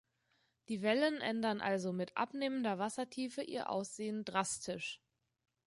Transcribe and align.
Die 0.67 0.81
Wellen 0.81 1.21
ändern 1.21 1.61
also 1.61 1.93
mit 1.93 2.17
abnehmender 2.17 2.79
Wassertiefe 2.79 3.43
ihr 3.43 3.69
Aussehen 3.69 4.25
drastisch. 4.25 4.99